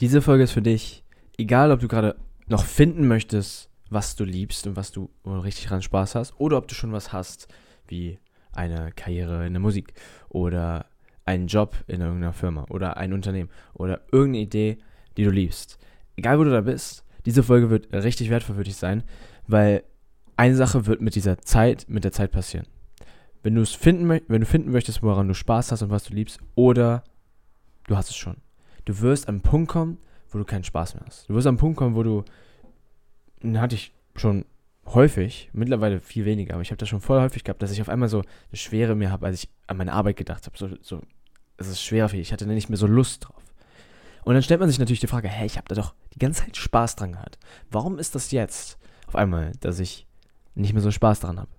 [0.00, 1.02] Diese Folge ist für dich,
[1.38, 2.14] egal ob du gerade
[2.46, 6.68] noch finden möchtest, was du liebst und was du richtig dran Spaß hast, oder ob
[6.68, 7.48] du schon was hast,
[7.88, 8.20] wie
[8.52, 9.94] eine Karriere in der Musik
[10.28, 10.86] oder
[11.24, 14.78] einen Job in irgendeiner Firma oder ein Unternehmen oder irgendeine Idee,
[15.16, 15.78] die du liebst.
[16.14, 19.02] Egal wo du da bist, diese Folge wird richtig wertvoll für dich sein,
[19.48, 19.82] weil
[20.36, 22.68] eine Sache wird mit dieser Zeit, mit der Zeit passieren.
[23.42, 26.14] Wenn du es finden, wenn du finden möchtest, woran du Spaß hast und was du
[26.14, 27.02] liebst, oder
[27.88, 28.36] du hast es schon.
[28.88, 29.98] Du wirst an einen Punkt kommen,
[30.30, 31.28] wo du keinen Spaß mehr hast.
[31.28, 32.24] Du wirst an einen Punkt kommen, wo du,
[33.42, 34.46] den hatte ich schon
[34.86, 37.90] häufig, mittlerweile viel weniger, aber ich habe das schon voll häufig gehabt, dass ich auf
[37.90, 40.56] einmal so eine Schwere mehr habe, als ich an meine Arbeit gedacht habe.
[40.56, 41.02] So, so,
[41.58, 42.28] es ist schwer für mich.
[42.28, 43.42] Ich hatte nicht mehr so Lust drauf.
[44.24, 46.44] Und dann stellt man sich natürlich die Frage, hey, ich habe da doch die ganze
[46.44, 47.38] Zeit Spaß dran gehabt.
[47.70, 50.06] Warum ist das jetzt auf einmal, dass ich
[50.54, 51.50] nicht mehr so Spaß dran habe?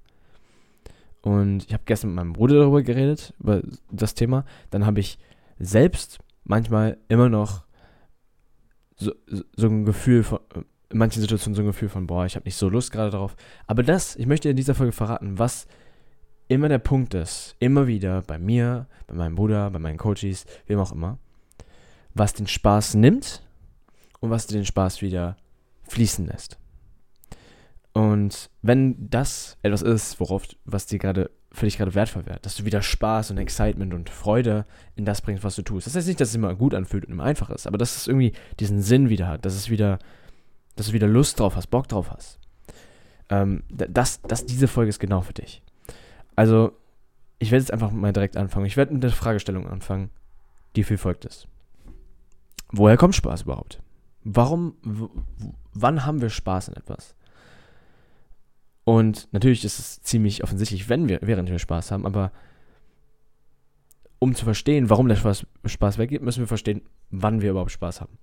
[1.21, 3.61] Und ich habe gestern mit meinem Bruder darüber geredet, über
[3.91, 4.45] das Thema.
[4.71, 5.19] Dann habe ich
[5.59, 6.17] selbst
[6.49, 7.63] manchmal immer noch
[8.95, 9.13] so,
[9.55, 10.39] so ein Gefühl von,
[10.89, 13.35] in manchen Situationen so ein Gefühl von, boah, ich habe nicht so Lust gerade drauf.
[13.67, 15.67] Aber das, ich möchte in dieser Folge verraten, was
[16.47, 20.79] immer der Punkt ist, immer wieder bei mir, bei meinem Bruder, bei meinen Coaches, wem
[20.79, 21.19] auch immer,
[22.15, 23.43] was den Spaß nimmt
[24.19, 25.37] und was den Spaß wieder
[25.83, 26.57] fließen lässt.
[27.93, 31.29] Und wenn das etwas ist, worauf, was dir gerade
[31.59, 34.65] für dich gerade wertvoll wäre, dass du wieder Spaß und Excitement und Freude
[34.95, 35.85] in das bringst, was du tust.
[35.85, 38.07] Das heißt nicht, dass es immer gut anfühlt und immer einfach ist, aber dass es
[38.07, 39.99] irgendwie diesen Sinn wieder hat, dass es wieder,
[40.75, 42.39] dass du wieder Lust drauf hast, Bock drauf hast.
[43.29, 45.61] Ähm, das, das, diese Folge ist genau für dich.
[46.35, 46.71] Also,
[47.37, 48.65] ich werde jetzt einfach mal direkt anfangen.
[48.65, 50.09] Ich werde mit der Fragestellung anfangen,
[50.75, 51.47] die viel folgt ist.
[52.71, 53.81] Woher kommt Spaß überhaupt?
[54.23, 54.75] Warum,
[55.73, 57.15] wann haben wir Spaß in etwas?
[58.89, 62.31] Und natürlich ist es ziemlich offensichtlich, wenn wir, während wir Spaß haben, aber
[64.17, 68.01] um zu verstehen, warum der Spaß, Spaß weggeht, müssen wir verstehen, wann wir überhaupt Spaß
[68.01, 68.17] haben.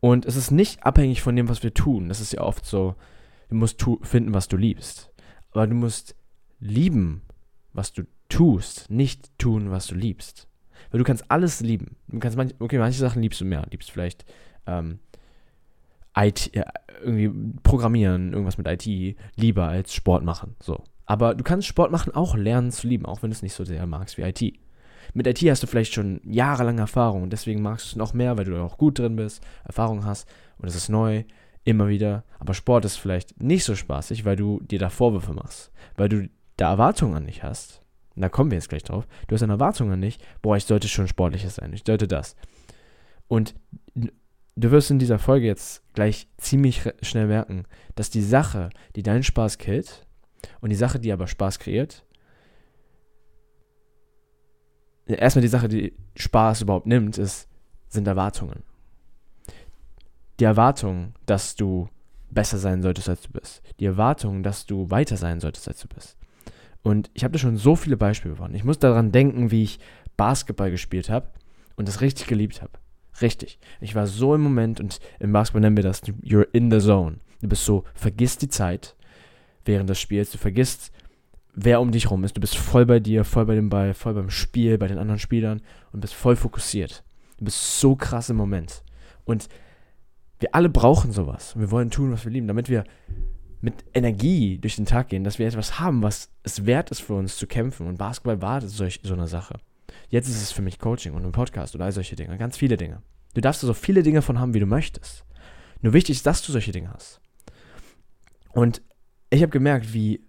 [0.00, 2.10] Und es ist nicht abhängig von dem, was wir tun.
[2.10, 2.94] Das ist ja oft so,
[3.48, 5.10] du musst finden, was du liebst.
[5.52, 6.14] Aber du musst
[6.60, 7.22] lieben,
[7.72, 10.46] was du tust, nicht tun, was du liebst.
[10.90, 11.96] Weil du kannst alles lieben.
[12.08, 13.66] Du kannst manch, okay, manche Sachen liebst du mehr.
[13.70, 14.26] Liebst vielleicht
[14.66, 14.98] ähm,
[16.16, 16.50] IT,
[17.02, 17.30] irgendwie
[17.62, 20.56] Programmieren, irgendwas mit IT, lieber als Sport machen.
[20.60, 20.82] So.
[21.04, 23.64] Aber du kannst Sport machen auch lernen zu lieben, auch wenn du es nicht so
[23.64, 24.58] sehr magst wie IT.
[25.14, 28.36] Mit IT hast du vielleicht schon jahrelange Erfahrung und deswegen magst du es noch mehr,
[28.36, 30.28] weil du auch gut drin bist, Erfahrung hast
[30.58, 31.24] und es ist neu,
[31.64, 32.24] immer wieder.
[32.38, 36.28] Aber Sport ist vielleicht nicht so spaßig, weil du dir da Vorwürfe machst, weil du
[36.56, 37.82] da Erwartungen an dich hast.
[38.14, 39.06] Und da kommen wir jetzt gleich drauf.
[39.28, 42.34] Du hast eine Erwartung an dich, boah, ich sollte schon sportlicher sein, ich sollte das.
[43.28, 43.54] Und
[44.56, 49.22] du wirst in dieser Folge jetzt gleich ziemlich schnell merken, dass die Sache, die deinen
[49.22, 50.06] Spaß killt
[50.60, 52.04] und die Sache, die aber Spaß kreiert,
[55.06, 57.48] erstmal die Sache, die Spaß überhaupt nimmt, ist,
[57.88, 58.62] sind Erwartungen.
[60.40, 61.88] Die Erwartung, dass du
[62.30, 63.62] besser sein solltest, als du bist.
[63.78, 66.16] Die Erwartung, dass du weiter sein solltest, als du bist.
[66.82, 68.54] Und ich habe da schon so viele Beispiele von.
[68.54, 69.80] Ich muss daran denken, wie ich
[70.16, 71.30] Basketball gespielt habe
[71.76, 72.72] und das richtig geliebt habe.
[73.20, 73.58] Richtig.
[73.80, 77.18] Ich war so im Moment und im Basketball nennen wir das, you're in the zone.
[77.40, 78.96] Du bist so, vergisst die Zeit
[79.64, 80.92] während des Spiels, du vergisst,
[81.54, 82.36] wer um dich rum ist.
[82.36, 85.18] Du bist voll bei dir, voll bei dem Ball, voll beim Spiel, bei den anderen
[85.18, 85.62] Spielern
[85.92, 87.02] und bist voll fokussiert.
[87.38, 88.82] Du bist so krass im Moment.
[89.24, 89.48] Und
[90.38, 91.58] wir alle brauchen sowas.
[91.58, 92.84] Wir wollen tun, was wir lieben, damit wir
[93.60, 97.14] mit Energie durch den Tag gehen, dass wir etwas haben, was es wert ist für
[97.14, 97.86] uns zu kämpfen.
[97.86, 99.58] Und Basketball war solch, so eine Sache.
[100.08, 102.36] Jetzt ist es für mich Coaching und ein Podcast und all solche Dinge.
[102.38, 103.02] Ganz viele Dinge.
[103.34, 105.24] Du darfst so viele Dinge von haben, wie du möchtest.
[105.82, 107.20] Nur wichtig ist, dass du solche Dinge hast.
[108.52, 108.82] Und
[109.30, 110.24] ich habe gemerkt, wie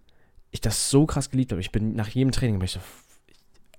[0.51, 1.61] ich das so krass geliebt habe.
[1.61, 2.79] Ich bin nach jedem Training, ich so,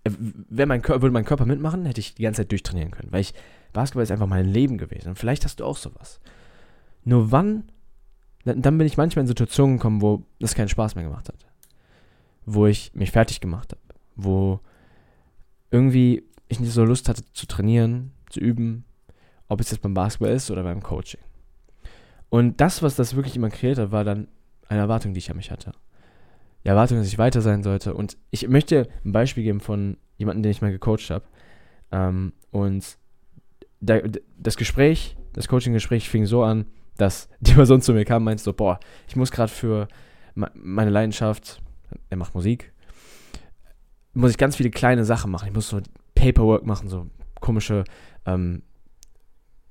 [0.04, 3.12] wenn mein Körper, würde mein Körper mitmachen, hätte ich die ganze Zeit durchtrainieren können.
[3.12, 3.34] Weil ich,
[3.72, 5.10] Basketball ist einfach mein Leben gewesen.
[5.10, 6.20] Und vielleicht hast du auch sowas.
[7.04, 7.64] Nur wann,
[8.44, 11.46] dann bin ich manchmal in Situationen gekommen, wo das keinen Spaß mehr gemacht hat.
[12.46, 13.82] Wo ich mich fertig gemacht habe.
[14.16, 14.60] Wo
[15.70, 18.84] irgendwie ich nicht so Lust hatte zu trainieren, zu üben,
[19.48, 21.20] ob es jetzt beim Basketball ist oder beim Coaching.
[22.30, 24.28] Und das, was das wirklich immer kreiert hat, war dann
[24.68, 25.72] eine Erwartung, die ich an mich hatte.
[26.64, 27.94] Die Erwartung, dass ich weiter sein sollte.
[27.94, 31.24] Und ich möchte ein Beispiel geben von jemandem, den ich mal gecoacht habe.
[31.90, 32.98] Ähm, und
[33.80, 34.00] da,
[34.38, 36.66] das Gespräch, das Coaching-Gespräch fing so an,
[36.96, 39.88] dass die Person zu mir kam und meinte so, boah, ich muss gerade für
[40.34, 41.60] meine Leidenschaft,
[42.10, 42.72] er macht Musik,
[44.18, 45.48] muss ich ganz viele kleine Sachen machen.
[45.48, 45.80] Ich muss so
[46.14, 47.06] Paperwork machen, so
[47.40, 47.84] komische
[48.26, 48.62] ähm,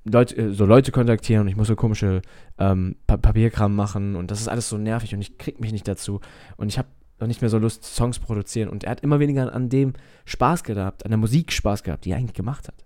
[0.04, 2.22] Leute, äh, so Leute kontaktieren und ich muss so komische
[2.58, 5.86] ähm, pa Papierkram machen und das ist alles so nervig und ich krieg mich nicht
[5.86, 6.20] dazu
[6.56, 6.88] und ich habe
[7.20, 9.92] noch nicht mehr so Lust, Songs produzieren und er hat immer weniger an dem
[10.24, 12.84] Spaß gehabt, an der Musik Spaß gehabt, die er eigentlich gemacht hat.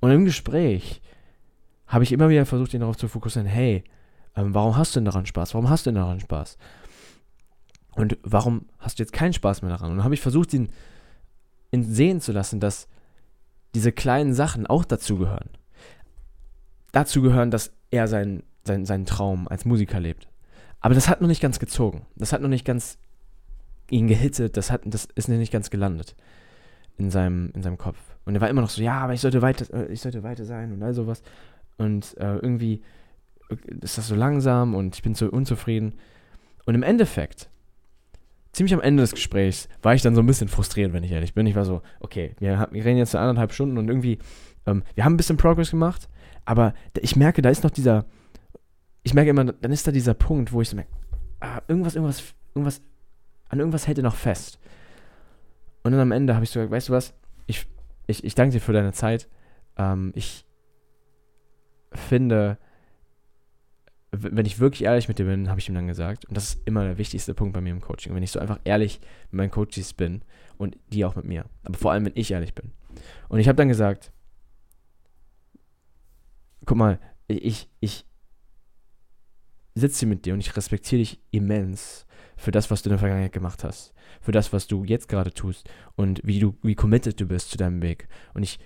[0.00, 1.00] Und im Gespräch
[1.86, 3.82] habe ich immer wieder versucht, ihn darauf zu fokussieren, hey,
[4.36, 5.54] ähm, warum hast du denn daran Spaß?
[5.54, 6.58] Warum hast du denn daran Spaß?
[8.00, 9.90] Und warum hast du jetzt keinen Spaß mehr daran?
[9.90, 10.70] Und dann habe ich versucht, ihn,
[11.70, 12.88] ihn sehen zu lassen, dass
[13.74, 15.50] diese kleinen Sachen auch dazugehören.
[16.92, 20.28] Dazu gehören, dass er seinen, seinen, seinen Traum als Musiker lebt.
[20.80, 22.06] Aber das hat noch nicht ganz gezogen.
[22.16, 22.96] Das hat noch nicht ganz
[23.90, 24.56] ihn gehittet.
[24.56, 26.16] Das, hat, das ist nicht ganz gelandet
[26.96, 27.98] in seinem, in seinem Kopf.
[28.24, 30.46] Und er war immer noch so, ja, aber ich sollte weiter, äh, ich sollte weiter
[30.46, 31.22] sein und all sowas.
[31.76, 32.82] Und äh, irgendwie
[33.82, 35.94] ist das so langsam und ich bin so unzufrieden.
[36.64, 37.50] Und im Endeffekt,
[38.52, 41.34] ziemlich am Ende des Gesprächs, war ich dann so ein bisschen frustriert, wenn ich ehrlich
[41.34, 41.46] bin.
[41.46, 44.18] Ich war so, okay, wir, wir reden jetzt anderthalb Stunden und irgendwie,
[44.66, 46.08] ähm, wir haben ein bisschen Progress gemacht,
[46.44, 48.06] aber ich merke, da ist noch dieser,
[49.02, 50.90] ich merke immer, dann ist da dieser Punkt, wo ich so merke,
[51.40, 52.82] ah, irgendwas, irgendwas, irgendwas,
[53.48, 54.58] an irgendwas hält er noch fest.
[55.82, 57.14] Und dann am Ende habe ich so gesagt, weißt du was,
[57.46, 57.66] ich,
[58.06, 59.28] ich, ich danke dir für deine Zeit.
[59.76, 60.44] Ähm, ich
[61.92, 62.58] finde,
[64.12, 66.66] wenn ich wirklich ehrlich mit dir bin, habe ich ihm dann gesagt, und das ist
[66.66, 69.50] immer der wichtigste Punkt bei mir im Coaching, wenn ich so einfach ehrlich mit meinen
[69.50, 70.22] Coaches bin
[70.58, 72.72] und die auch mit mir, aber vor allem, wenn ich ehrlich bin.
[73.28, 74.12] Und ich habe dann gesagt,
[76.66, 76.98] guck mal,
[77.28, 78.04] ich, ich
[79.74, 82.06] sitze hier mit dir und ich respektiere dich immens
[82.36, 85.32] für das, was du in der Vergangenheit gemacht hast, für das, was du jetzt gerade
[85.32, 88.08] tust und wie du, wie committed du bist zu deinem Weg.
[88.34, 88.58] Und ich,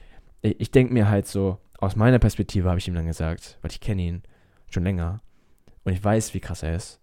[0.43, 3.81] ich denke mir halt so, aus meiner Perspektive habe ich ihm dann gesagt, weil ich
[3.81, 4.23] kenne ihn
[4.71, 5.21] schon länger,
[5.85, 7.01] und ich weiß, wie krass er ist.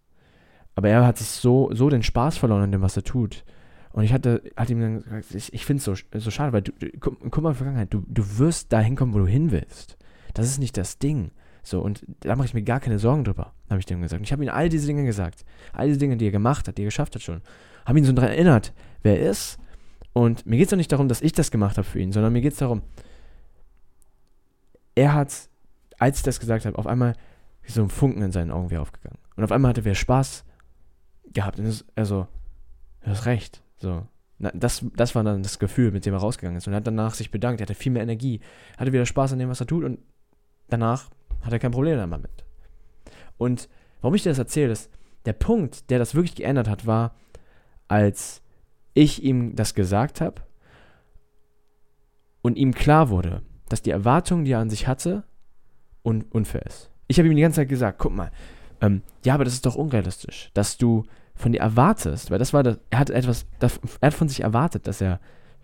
[0.76, 3.44] Aber er hat sich so, so den Spaß verloren an dem, was er tut.
[3.92, 6.62] Und ich hatte, hatte ihm dann gesagt, ich, ich finde es so, so schade, weil
[6.62, 9.28] du, du guck, guck, mal in die Vergangenheit, du, du wirst da hinkommen, wo du
[9.28, 9.98] hin willst.
[10.34, 11.32] Das ist nicht das Ding.
[11.64, 14.20] So, und da mache ich mir gar keine Sorgen drüber, habe ich dem gesagt.
[14.20, 15.46] Und ich habe ihm all diese Dinge gesagt.
[15.74, 17.42] All diese Dinge, die er gemacht hat, die er geschafft hat schon.
[17.86, 18.74] Habe ihn so daran erinnert,
[19.04, 19.60] wer er ist.
[20.14, 22.34] Und mir geht es auch nicht darum, dass ich das gemacht habe für ihn, sondern
[22.34, 22.82] mir geht es darum,
[24.96, 25.50] er hat,
[26.00, 27.16] als ich das gesagt habe, auf einmal
[27.72, 29.18] wie so ein Funken in seinen Augen wieder aufgegangen.
[29.36, 30.44] Und auf einmal hatte er Spaß
[31.34, 31.60] gehabt.
[31.60, 32.28] Und das, also,
[33.02, 33.64] du hast recht.
[33.78, 34.06] So.
[34.38, 36.68] Na, das, das war dann das Gefühl, mit dem er rausgegangen ist.
[36.68, 37.62] Und er hat danach sich bedankt.
[37.62, 38.42] Er hatte viel mehr Energie.
[38.78, 39.84] Hatte wieder Spaß an dem, was er tut.
[39.84, 40.00] Und
[40.70, 41.10] danach
[41.42, 42.46] hat er kein Problem damit.
[43.38, 43.70] Und
[44.02, 44.92] warum ich dir das erzähle, ist,
[45.26, 47.16] der Punkt, der das wirklich geändert hat, war,
[47.88, 48.42] als
[48.94, 50.42] ich ihm das gesagt habe
[52.42, 55.24] und ihm klar wurde, dass die Erwartung, die er an sich hatte,
[56.04, 56.91] un unfair ist.
[57.12, 58.32] Ich habe ihm die ganze Zeit gesagt, guck mal,
[58.80, 61.04] ähm, ja, aber das ist doch unrealistisch, dass du
[61.36, 64.40] von dir erwartest, weil das war das, er hat etwas, das, er hat von sich
[64.40, 65.20] erwartet, dass er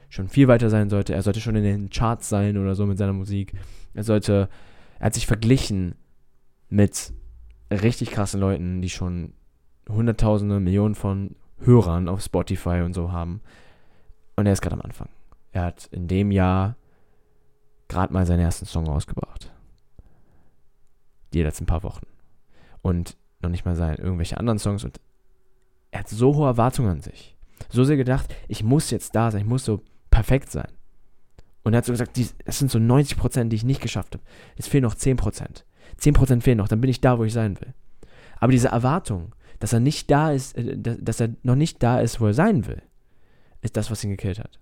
[0.10, 2.98] schon viel weiter sein sollte, er sollte schon in den Charts sein oder so mit
[2.98, 3.54] seiner Musik,
[3.94, 4.50] er sollte,
[5.00, 5.96] er hat sich verglichen
[6.68, 7.14] mit
[7.72, 9.32] richtig krassen Leuten, die schon
[9.88, 13.40] hunderttausende, Millionen von Hörern auf Spotify und so haben.
[14.36, 15.08] Und er ist gerade am Anfang.
[15.54, 16.76] Er hat in dem Jahr
[17.88, 19.37] gerade mal seinen ersten Song rausgebracht
[21.34, 22.06] die letzten paar Wochen.
[22.82, 24.84] Und noch nicht mal sein irgendwelche anderen Songs.
[24.84, 25.00] Und
[25.92, 27.36] er hat so hohe Erwartungen an sich.
[27.70, 30.72] So sehr gedacht, ich muss jetzt da sein, ich muss so perfekt sein.
[31.64, 34.24] Und er hat so gesagt, es sind so 90 Prozent, die ich nicht geschafft habe.
[34.56, 35.66] Jetzt fehlen noch 10 Prozent.
[35.98, 37.74] 10 Prozent fehlen noch, dann bin ich da, wo ich sein will.
[38.40, 42.22] Aber diese Erwartung, dass er nicht da ist, äh, dass er noch nicht da ist,
[42.22, 42.82] wo er sein will,
[43.62, 44.60] ist das, was ihn gekillt hat.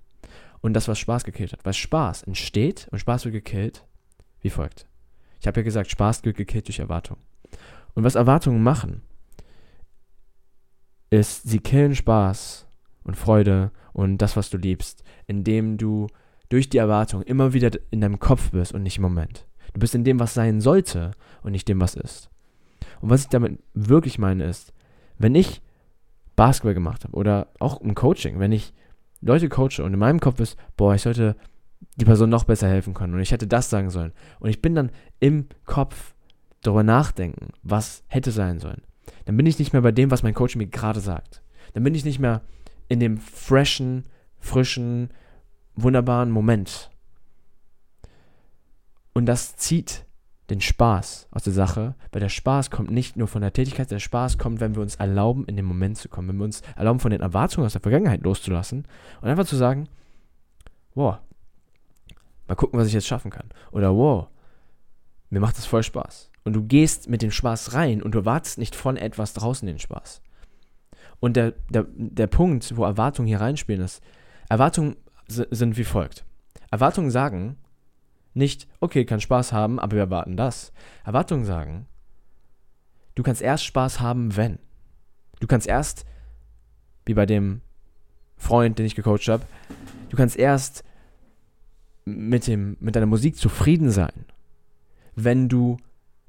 [0.62, 1.64] Und das, was Spaß gekillt hat.
[1.64, 3.86] Weil Spaß entsteht und Spaß wird gekillt,
[4.42, 4.88] wie folgt.
[5.46, 7.18] Ich habe ja gesagt, Spaß wird gekillt durch Erwartung.
[7.94, 9.04] Und was Erwartungen machen,
[11.12, 12.66] ist, sie killen Spaß
[13.04, 16.08] und Freude und das, was du liebst, indem du
[16.50, 19.46] durch die Erwartung immer wieder in deinem Kopf bist und nicht im Moment.
[19.76, 21.12] Du bist in dem, was sein sollte
[21.44, 22.32] und nicht dem, was ist.
[23.02, 24.74] Und was ich damit wirklich meine ist,
[25.20, 25.62] wenn ich
[26.36, 28.74] Basketball gemacht habe oder auch im Coaching, wenn ich
[29.22, 31.36] Leute coache und in meinem Kopf ist, boah, ich sollte
[31.96, 34.12] die Person noch besser helfen können und ich hätte das sagen sollen.
[34.40, 36.14] Und ich bin dann im Kopf
[36.62, 38.82] darüber nachdenken, was hätte sein sollen.
[39.26, 41.42] Dann bin ich nicht mehr bei dem, was mein Coach mir gerade sagt.
[41.74, 42.42] Dann bin ich nicht mehr
[42.88, 44.06] in dem freshen,
[44.40, 45.10] frischen,
[45.76, 46.90] wunderbaren Moment.
[49.14, 50.06] Und das zieht
[50.50, 54.00] den Spaß aus der Sache, weil der Spaß kommt nicht nur von der Tätigkeit, der
[54.00, 57.00] Spaß kommt, wenn wir uns erlauben, in den Moment zu kommen, wenn wir uns erlauben,
[57.00, 58.86] von den Erwartungen aus der Vergangenheit loszulassen
[59.22, 59.88] und einfach zu sagen,
[60.94, 61.22] boah,
[62.48, 63.50] Mal gucken, was ich jetzt schaffen kann.
[63.72, 64.28] Oder wow,
[65.30, 66.32] mir macht das voll Spaß.
[66.44, 69.80] Und du gehst mit dem Spaß rein und du erwartest nicht von etwas draußen den
[69.80, 70.22] Spaß.
[71.20, 74.04] Und der, der, der Punkt, wo Erwartungen hier reinspielen, ist,
[74.50, 74.96] Erwartungen
[75.28, 76.24] sind wie folgt.
[76.70, 77.58] Erwartungen sagen
[78.36, 80.74] nicht, okay, kann Spaß haben, aber wir erwarten das.
[81.06, 81.88] Erwartungen sagen,
[83.16, 84.60] du kannst erst Spaß haben, wenn.
[85.40, 86.06] Du kannst erst,
[87.06, 87.62] wie bei dem
[88.38, 89.46] Freund, den ich gecoacht habe,
[90.10, 90.84] du kannst erst
[92.06, 94.26] mit, dem, mit deiner Musik zufrieden sein,
[95.16, 95.78] wenn du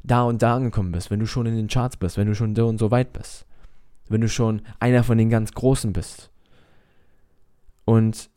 [0.03, 2.55] da und da angekommen bist, wenn du schon in den Charts bist, wenn du schon
[2.57, 3.47] so und so weit bist,
[4.09, 6.31] wenn du schon einer von den ganz Großen bist.
[7.85, 8.31] Und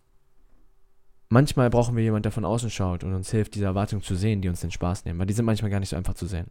[1.29, 4.41] manchmal brauchen wir jemanden, der von außen schaut und uns hilft, diese Erwartungen zu sehen,
[4.41, 6.47] die uns den Spaß nehmen, weil die sind manchmal gar nicht so einfach zu sehen.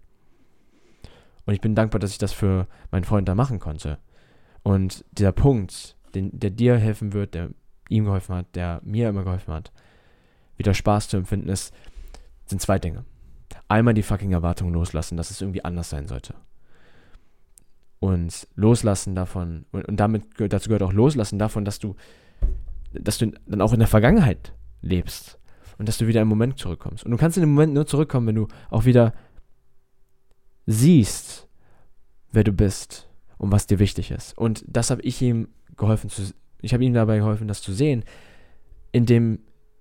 [1.45, 3.99] Und ich bin dankbar, dass ich das für meinen Freund da machen konnte.
[4.63, 7.51] Und dieser Punkt, den, der dir helfen wird, der
[7.89, 9.73] ihm geholfen hat, der mir immer geholfen hat,
[10.59, 11.73] wieder Spaß zu empfinden, ist,
[12.47, 13.05] sind zwei Dinge.
[13.69, 16.35] Einmal die fucking Erwartungen loslassen, dass es irgendwie anders sein sollte.
[18.01, 21.97] Und loslassen davon, und, und damit dazu gehört auch loslassen davon, dass du,
[22.93, 25.39] dass du dann auch in der Vergangenheit lebst.
[25.79, 27.05] Und dass du wieder im Moment zurückkommst.
[27.05, 29.15] Und du kannst in dem Moment nur zurückkommen, wenn du auch wieder
[30.67, 31.49] siehst,
[32.33, 34.37] wer du bist und was dir wichtig ist.
[34.37, 36.23] Und das habe ich ihm geholfen zu,
[36.61, 38.05] ich habe ihm dabei geholfen, das zu sehen,
[38.91, 39.39] indem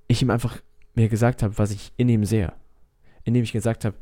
[0.07, 0.61] ich ihm einfach
[0.97, 2.51] mir gesagt habe, was ich in ihm sehe.
[3.23, 3.95] Indem ich gesagt habe,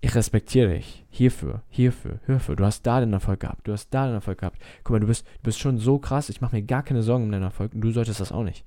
[0.00, 2.56] ich respektiere dich hierfür, hierfür, hierfür.
[2.56, 4.62] Du hast da den Erfolg gehabt, du hast da den Erfolg gehabt.
[4.84, 7.24] Guck mal, du bist, du bist schon so krass, ich mache mir gar keine Sorgen
[7.24, 8.64] um deinen Erfolg und du solltest das auch nicht.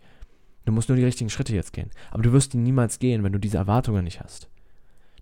[0.65, 1.89] Du musst nur die richtigen Schritte jetzt gehen.
[2.11, 4.49] Aber du wirst die niemals gehen, wenn du diese Erwartungen nicht hast.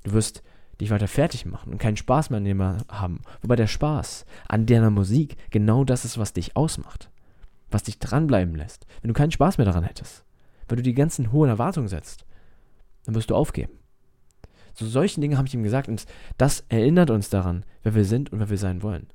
[0.03, 0.41] Du wirst
[0.81, 3.21] dich weiter fertig machen und keinen Spaß mehr an dem haben.
[3.41, 7.09] Wobei der Spaß an deiner Musik genau das ist, was dich ausmacht.
[7.69, 8.87] Was dich dranbleiben lässt.
[9.01, 10.23] Wenn du keinen Spaß mehr daran hättest,
[10.67, 12.25] weil du die ganzen hohen Erwartungen setzt,
[13.07, 13.71] dann wirst du aufgeben.
[14.73, 16.05] So solchen Dingen habe ich ihm gesagt und
[16.37, 19.07] das erinnert uns daran, wer wir sind und wer wir sein wollen.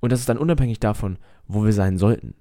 [0.00, 2.34] Und das ist dann unabhängig davon, wo wir sein sollten,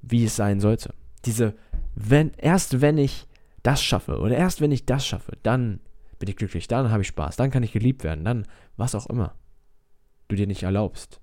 [0.00, 0.94] wie es sein sollte.
[1.26, 1.54] Diese,
[1.94, 3.26] wenn, erst wenn ich
[3.62, 5.80] das schaffe oder erst wenn ich das schaffe, dann
[6.18, 8.46] bin ich glücklich, dann habe ich Spaß, dann kann ich geliebt werden, dann
[8.76, 9.34] was auch immer
[10.28, 11.20] du dir nicht erlaubst.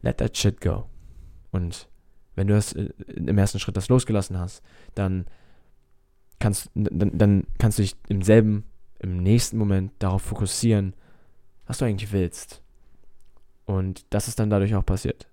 [0.00, 0.88] Let that shit go.
[1.50, 1.88] Und
[2.34, 4.62] wenn du das äh, im ersten Schritt das losgelassen hast,
[4.94, 5.26] dann
[6.40, 8.64] kannst, dann, dann kannst du dich im selben,
[8.98, 10.94] im nächsten Moment darauf fokussieren,
[11.66, 12.62] was du eigentlich willst.
[13.66, 15.28] Und das ist dann dadurch auch passiert.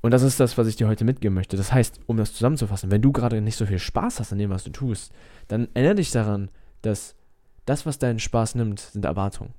[0.00, 1.56] Und das ist das, was ich dir heute mitgeben möchte.
[1.56, 4.50] Das heißt, um das zusammenzufassen, wenn du gerade nicht so viel Spaß hast an dem,
[4.50, 5.12] was du tust,
[5.48, 6.50] dann erinnere dich daran,
[6.82, 7.16] dass
[7.64, 9.54] das, was deinen Spaß nimmt, sind Erwartungen.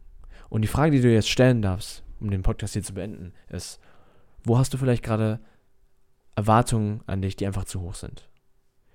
[0.49, 3.79] Und die Frage, die du jetzt stellen darfst, um den Podcast hier zu beenden, ist,
[4.43, 5.39] wo hast du vielleicht gerade
[6.35, 8.29] Erwartungen an dich, die einfach zu hoch sind?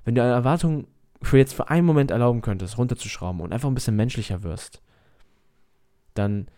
[0.05, 0.87] Wenn du eine Erwartung
[1.23, 4.83] für jetzt für einen Moment erlauben könntest, runterzuschrauben und einfach ein bisschen menschlicher wirst,
[6.15, 6.49] dann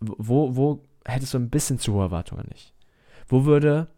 [0.00, 2.72] wo, wo hättest du ein bisschen zu hohe Erwartungen an dich?
[3.28, 3.88] Wo würde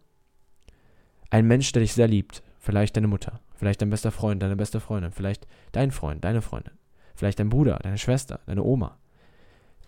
[1.29, 4.79] ein Mensch, der dich sehr liebt, vielleicht deine Mutter, vielleicht dein bester Freund, deine beste
[4.79, 6.73] Freundin, vielleicht dein Freund, deine Freundin,
[7.21, 8.97] Vielleicht dein Bruder, deine Schwester, deine Oma.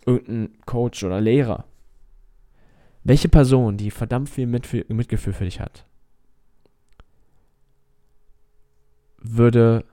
[0.06, 1.66] Irgendein Coach oder Lehrer.
[3.04, 5.86] Welche Person, die verdammt viel Mitgefühl für dich hat,
[9.24, 9.86] würde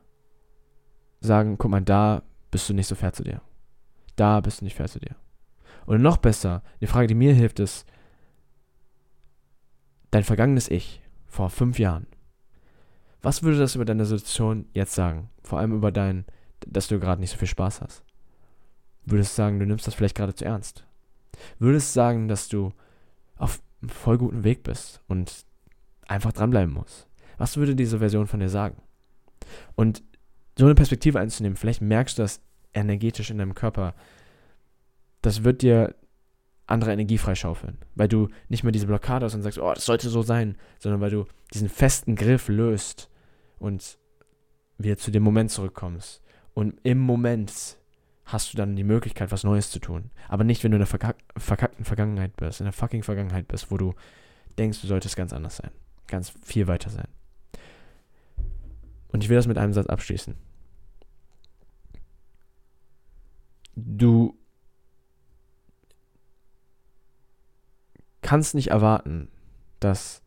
[1.20, 3.40] sagen, guck mal, da bist du nicht so fair zu dir.
[4.16, 5.16] Da bist du nicht fair zu dir.
[5.86, 7.86] Und noch besser, die Frage, die mir hilft, ist,
[10.10, 12.06] dein vergangenes Ich vor fünf Jahren,
[13.22, 15.30] was würde das über deine Situation jetzt sagen?
[15.42, 16.24] Vor allem über dein
[16.66, 18.04] dass du gerade nicht so viel Spaß hast?
[19.04, 20.84] Würdest du sagen, du nimmst das vielleicht gerade zu ernst?
[21.58, 22.72] Würdest du sagen, dass du
[23.36, 25.44] auf einem voll guten Weg bist und
[26.06, 27.08] einfach dranbleiben musst?
[27.38, 28.76] Was würde diese Version von dir sagen?
[29.74, 30.02] Und
[30.58, 32.40] so eine Perspektive einzunehmen, vielleicht merkst du das
[32.74, 33.94] energetisch in deinem Körper,
[35.22, 35.94] das wird dir
[36.66, 40.08] andere Energie freischaufeln, weil du nicht mehr diese Blockade hast und sagst, oh, das sollte
[40.08, 43.10] so sein, sondern weil du diesen festen Griff löst
[43.58, 43.98] und
[44.78, 46.22] wieder zu dem Moment zurückkommst
[46.54, 47.76] und im Moment
[48.24, 50.10] hast du dann die Möglichkeit, was Neues zu tun.
[50.28, 53.70] Aber nicht, wenn du in der verkack verkackten Vergangenheit bist, in der fucking Vergangenheit bist,
[53.70, 53.94] wo du
[54.58, 55.70] denkst, du solltest ganz anders sein.
[56.06, 57.08] Ganz viel weiter sein.
[59.12, 60.36] Und ich will das mit einem Satz abschließen.
[63.74, 64.38] Du
[68.22, 69.28] kannst nicht erwarten,
[69.80, 70.22] dass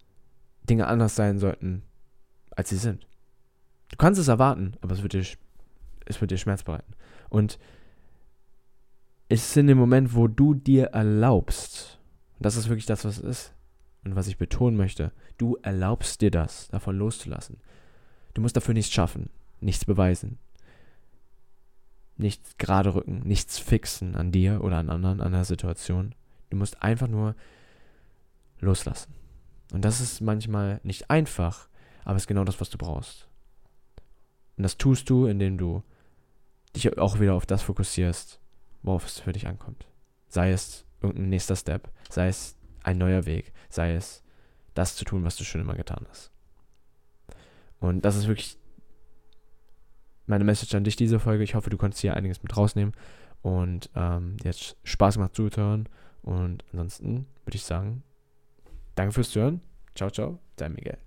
[0.63, 1.83] Dinge anders sein sollten,
[2.51, 3.07] als sie sind.
[3.89, 5.23] Du kannst es erwarten, aber es wird dir
[6.05, 6.93] es wird dir Schmerz bereiten.
[7.29, 7.59] Und
[9.29, 11.99] es ist in dem Moment, wo du dir erlaubst,
[12.37, 13.53] und das ist wirklich das, was es ist,
[14.03, 17.57] und was ich betonen möchte, du erlaubst dir das, davon loszulassen.
[18.33, 19.29] Du musst dafür nichts schaffen,
[19.61, 20.39] nichts beweisen,
[22.17, 26.15] nichts gerade rücken, nichts fixen an dir oder an anderen, an der Situation.
[26.49, 27.35] Du musst einfach nur
[28.59, 29.13] loslassen.
[29.71, 31.67] Und das ist manchmal nicht einfach,
[32.03, 33.27] aber es ist genau das, was du brauchst.
[34.57, 35.83] Und das tust du, indem du
[36.75, 38.39] dich auch wieder auf das fokussierst,
[38.81, 39.87] worauf es für dich ankommt.
[40.27, 44.23] Sei es irgendein nächster Step, sei es ein neuer Weg, sei es
[44.73, 46.32] das zu tun, was du schon immer getan hast.
[47.83, 48.57] Und das ist wirklich
[50.25, 51.43] meine Message an dich, diese Folge.
[51.43, 52.93] Ich hoffe, du konntest hier einiges mit rausnehmen.
[53.41, 55.89] Und ähm, jetzt Spaß gemacht zuzuhören.
[56.21, 58.03] Und ansonsten würde ich sagen,
[58.95, 59.59] danke fürs Zuhören.
[59.95, 60.97] Ciao, ciao, dein Miguel.